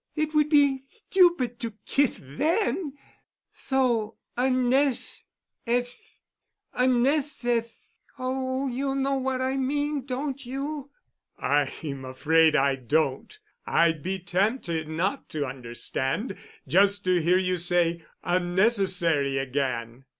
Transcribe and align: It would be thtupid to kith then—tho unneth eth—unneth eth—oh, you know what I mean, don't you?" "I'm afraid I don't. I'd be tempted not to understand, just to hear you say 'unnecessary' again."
It 0.15 0.33
would 0.33 0.49
be 0.49 0.85
thtupid 1.13 1.59
to 1.59 1.73
kith 1.85 2.19
then—tho 2.23 4.17
unneth 4.35 5.21
eth—unneth 5.67 7.45
eth—oh, 7.45 8.67
you 8.69 8.95
know 8.95 9.15
what 9.17 9.43
I 9.43 9.57
mean, 9.57 10.03
don't 10.03 10.43
you?" 10.43 10.89
"I'm 11.37 12.03
afraid 12.03 12.55
I 12.55 12.77
don't. 12.77 13.37
I'd 13.67 14.01
be 14.01 14.17
tempted 14.17 14.87
not 14.87 15.29
to 15.29 15.45
understand, 15.45 16.35
just 16.67 17.03
to 17.03 17.21
hear 17.21 17.37
you 17.37 17.57
say 17.57 18.03
'unnecessary' 18.23 19.37
again." 19.37 20.05